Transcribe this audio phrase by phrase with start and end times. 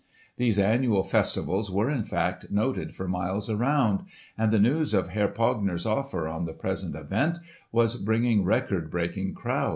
[0.37, 5.27] These annual festivals were in fact noted for miles around; and the news of Herr
[5.27, 7.37] Pogner's offer on the present event
[7.71, 9.69] was bringing record breaking crowds.